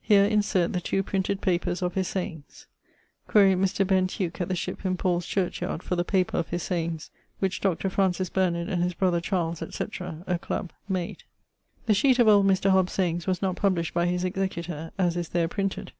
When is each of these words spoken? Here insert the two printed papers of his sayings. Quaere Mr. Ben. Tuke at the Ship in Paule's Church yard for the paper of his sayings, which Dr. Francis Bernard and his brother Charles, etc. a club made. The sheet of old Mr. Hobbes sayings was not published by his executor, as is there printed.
Here 0.00 0.24
insert 0.24 0.72
the 0.72 0.80
two 0.80 1.04
printed 1.04 1.40
papers 1.40 1.82
of 1.82 1.94
his 1.94 2.08
sayings. 2.08 2.66
Quaere 3.28 3.56
Mr. 3.56 3.86
Ben. 3.86 4.08
Tuke 4.08 4.40
at 4.40 4.48
the 4.48 4.56
Ship 4.56 4.84
in 4.84 4.96
Paule's 4.96 5.24
Church 5.24 5.60
yard 5.62 5.84
for 5.84 5.94
the 5.94 6.02
paper 6.04 6.36
of 6.36 6.48
his 6.48 6.64
sayings, 6.64 7.12
which 7.38 7.60
Dr. 7.60 7.88
Francis 7.88 8.28
Bernard 8.28 8.68
and 8.68 8.82
his 8.82 8.94
brother 8.94 9.20
Charles, 9.20 9.62
etc. 9.62 10.24
a 10.26 10.36
club 10.36 10.72
made. 10.88 11.22
The 11.86 11.94
sheet 11.94 12.18
of 12.18 12.26
old 12.26 12.44
Mr. 12.48 12.70
Hobbes 12.72 12.94
sayings 12.94 13.28
was 13.28 13.40
not 13.40 13.54
published 13.54 13.94
by 13.94 14.06
his 14.06 14.24
executor, 14.24 14.90
as 14.98 15.16
is 15.16 15.28
there 15.28 15.46
printed. 15.46 15.90